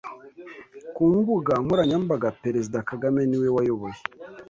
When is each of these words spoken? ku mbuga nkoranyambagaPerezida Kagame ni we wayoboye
ku 0.95 1.03
mbuga 1.17 1.53
nkoranyambagaPerezida 1.63 2.79
Kagame 2.89 3.21
ni 3.25 3.37
we 3.41 3.47
wayoboye 3.55 3.99